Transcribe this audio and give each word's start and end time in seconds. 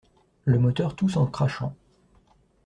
Le 0.45 0.57
moteur 0.57 0.95
tousse 0.95 1.15
en 1.15 1.27
crachant. 1.27 1.75